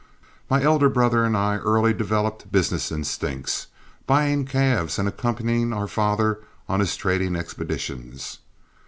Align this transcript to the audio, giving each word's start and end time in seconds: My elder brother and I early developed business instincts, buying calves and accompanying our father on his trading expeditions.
My 0.49 0.63
elder 0.63 0.89
brother 0.89 1.23
and 1.23 1.37
I 1.37 1.57
early 1.57 1.93
developed 1.93 2.51
business 2.51 2.91
instincts, 2.91 3.67
buying 4.07 4.45
calves 4.45 4.97
and 4.97 5.07
accompanying 5.07 5.73
our 5.73 5.87
father 5.87 6.39
on 6.67 6.79
his 6.79 6.95
trading 6.95 7.35
expeditions. 7.35 8.39